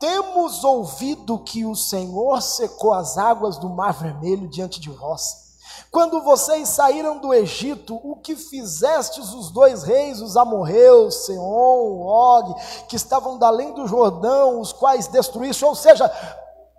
temos 0.00 0.64
ouvido 0.64 1.38
que 1.38 1.64
o 1.64 1.76
Senhor 1.76 2.42
secou 2.42 2.92
as 2.92 3.16
águas 3.18 3.56
do 3.58 3.68
Mar 3.68 3.92
Vermelho 3.92 4.48
diante 4.48 4.80
de 4.80 4.90
vós 4.90 5.45
quando 5.90 6.22
vocês 6.22 6.68
saíram 6.68 7.18
do 7.18 7.32
Egito, 7.32 7.94
o 8.02 8.16
que 8.16 8.36
fizestes 8.36 9.32
os 9.32 9.50
dois 9.50 9.82
reis, 9.82 10.20
os 10.20 10.36
amorreus, 10.36 11.24
Seom, 11.24 12.02
Og, 12.02 12.54
que 12.88 12.96
estavam 12.96 13.38
da 13.38 13.46
além 13.46 13.72
do 13.72 13.86
Jordão, 13.86 14.60
os 14.60 14.72
quais 14.72 15.06
destruíste? 15.06 15.64
Ou 15.64 15.74
seja, 15.74 16.10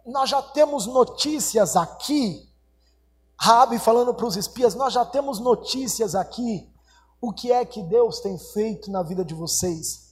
nós 0.06 0.30
já 0.30 0.42
temos 0.42 0.86
notícias 0.86 1.76
aqui, 1.76 2.48
Rabi 3.40 3.78
falando 3.78 4.14
para 4.14 4.26
os 4.26 4.36
espias, 4.36 4.76
nós 4.76 4.94
já 4.94 5.06
temos 5.06 5.40
notícias 5.40 6.16
aqui, 6.16 6.70
o 7.22 7.32
que 7.32 7.52
é 7.52 7.66
que 7.66 7.82
Deus 7.84 8.20
tem 8.20 8.38
feito 8.38 8.92
na 8.92 9.04
vida 9.04 9.24
de 9.24 9.34
vocês. 9.34 10.07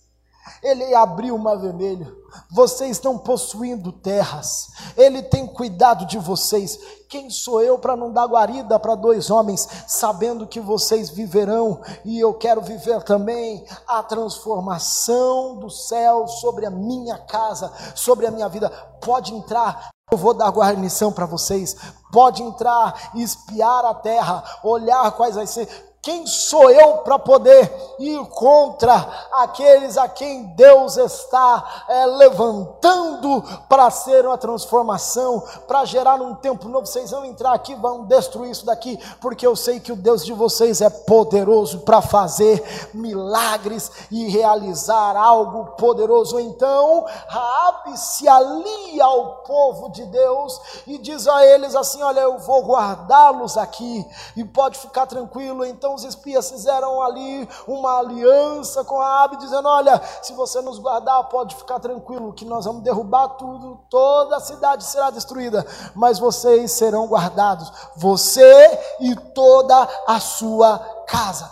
Ele 0.61 0.93
abriu 0.93 1.35
o 1.35 1.39
mar 1.39 1.57
vermelho. 1.57 2.15
Vocês 2.51 2.91
estão 2.91 3.17
possuindo 3.17 3.91
terras. 3.91 4.69
Ele 4.97 5.23
tem 5.23 5.47
cuidado 5.47 6.05
de 6.05 6.17
vocês. 6.17 6.79
Quem 7.07 7.29
sou 7.29 7.61
eu 7.61 7.79
para 7.79 7.95
não 7.95 8.11
dar 8.11 8.25
guarida 8.25 8.79
para 8.79 8.95
dois 8.95 9.29
homens, 9.29 9.67
sabendo 9.87 10.47
que 10.47 10.59
vocês 10.59 11.09
viverão 11.09 11.81
e 12.03 12.19
eu 12.19 12.33
quero 12.33 12.61
viver 12.61 13.03
também 13.03 13.65
a 13.87 14.03
transformação 14.03 15.57
do 15.57 15.69
céu 15.69 16.27
sobre 16.27 16.65
a 16.65 16.71
minha 16.71 17.17
casa, 17.17 17.71
sobre 17.95 18.25
a 18.25 18.31
minha 18.31 18.49
vida? 18.49 18.69
Pode 19.01 19.33
entrar. 19.33 19.89
Eu 20.11 20.17
vou 20.17 20.33
dar 20.33 20.51
guarnição 20.51 21.11
para 21.11 21.25
vocês. 21.25 21.75
Pode 22.11 22.43
entrar, 22.43 23.11
espiar 23.15 23.85
a 23.85 23.93
terra, 23.93 24.43
olhar 24.63 25.11
quais 25.11 25.35
vai 25.35 25.47
ser 25.47 25.67
quem 26.05 26.27
sou 26.27 26.69
eu 26.69 26.99
para 26.99 27.17
poder 27.17 27.95
ir 27.97 28.23
contra 28.27 28.93
aqueles 29.33 29.97
a 29.97 30.07
quem 30.07 30.43
Deus 30.55 30.97
está 30.97 31.85
é, 31.89 32.05
levantando 32.05 33.43
para 33.67 33.89
ser 33.89 34.23
uma 34.23 34.37
transformação, 34.37 35.41
para 35.67 35.83
gerar 35.83 36.21
um 36.21 36.35
tempo 36.35 36.69
novo? 36.69 36.85
Vocês 36.85 37.09
vão 37.09 37.25
entrar 37.25 37.53
aqui, 37.53 37.73
vão 37.73 38.03
destruir 38.03 38.51
isso 38.51 38.67
daqui, 38.67 38.99
porque 39.19 39.47
eu 39.47 39.55
sei 39.55 39.79
que 39.79 39.91
o 39.91 39.95
Deus 39.95 40.23
de 40.23 40.31
vocês 40.31 40.79
é 40.79 40.91
poderoso 40.91 41.79
para 41.79 42.03
fazer 42.03 42.63
milagres 42.93 43.91
e 44.11 44.29
realizar 44.29 45.17
algo 45.17 45.71
poderoso. 45.71 46.39
Então, 46.39 47.03
Raabe 47.27 47.97
se 47.97 48.27
alia 48.27 49.05
ao 49.05 49.37
povo 49.37 49.89
de 49.89 50.05
Deus 50.05 50.61
e 50.85 50.99
diz 50.99 51.27
a 51.27 51.43
eles 51.43 51.73
assim: 51.73 52.03
Olha, 52.03 52.19
eu 52.19 52.37
vou 52.37 52.63
guardá-los 52.63 53.57
aqui 53.57 54.05
e 54.37 54.43
pode 54.43 54.77
ficar 54.77 55.07
tranquilo. 55.07 55.65
Então 55.65 55.94
os 55.95 56.03
espias 56.03 56.49
fizeram 56.49 57.01
ali 57.01 57.47
uma 57.67 57.99
aliança 57.99 58.83
com 58.83 58.99
a 59.01 59.23
Abe, 59.23 59.37
dizendo: 59.37 59.67
Olha, 59.67 60.01
se 60.21 60.33
você 60.33 60.61
nos 60.61 60.77
guardar, 60.77 61.23
pode 61.29 61.55
ficar 61.55 61.79
tranquilo, 61.79 62.33
que 62.33 62.45
nós 62.45 62.65
vamos 62.65 62.83
derrubar 62.83 63.29
tudo, 63.29 63.79
toda 63.89 64.35
a 64.35 64.41
cidade 64.41 64.83
será 64.83 65.09
destruída, 65.09 65.65
mas 65.95 66.19
vocês 66.19 66.71
serão 66.71 67.07
guardados, 67.07 67.71
você 67.95 68.79
e 68.99 69.15
toda 69.15 69.87
a 70.05 70.19
sua 70.19 70.77
casa. 71.07 71.49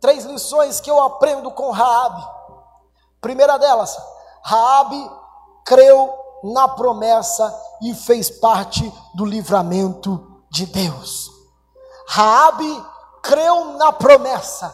Três 0.00 0.24
lições 0.24 0.80
que 0.80 0.90
eu 0.90 1.00
aprendo 1.02 1.50
com 1.50 1.70
Raabe. 1.70 2.22
Primeira 3.20 3.58
delas, 3.58 3.96
Raabe 4.42 5.10
creu 5.64 6.12
na 6.42 6.68
promessa 6.68 7.58
e 7.80 7.94
fez 7.94 8.28
parte 8.28 8.92
do 9.14 9.24
livramento 9.24 10.42
de 10.50 10.66
Deus. 10.66 11.30
Raabe 12.06 12.84
creu 13.24 13.76
na 13.76 13.92
promessa 13.92 14.72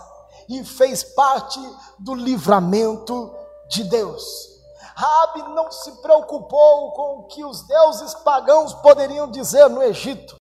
e 0.48 0.62
fez 0.64 1.02
parte 1.02 1.60
do 1.98 2.14
livramento 2.14 3.34
de 3.68 3.84
Deus. 3.84 4.50
Rabi 4.94 5.42
não 5.54 5.70
se 5.70 5.92
preocupou 6.02 6.92
com 6.92 7.18
o 7.20 7.22
que 7.28 7.44
os 7.44 7.62
deuses 7.62 8.12
pagãos 8.16 8.74
poderiam 8.74 9.30
dizer 9.30 9.70
no 9.70 9.82
Egito. 9.82 10.38